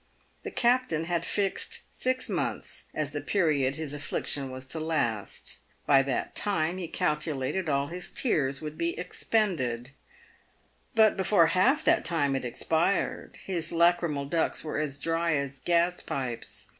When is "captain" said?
0.49-1.03